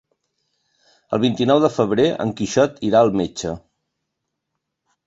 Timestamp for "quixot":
2.41-2.83